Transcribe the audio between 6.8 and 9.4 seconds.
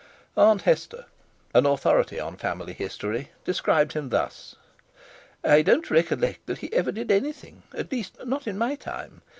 did anything; at least, not in my time.